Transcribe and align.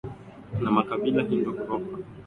na 0.61 0.69
makabila 0.77 1.21
ya 1.21 1.29
Indo 1.35 1.49
Uropa 1.49 1.61
ambao 1.63 1.79
waliunda 1.79 2.01
ufalme 2.01 2.07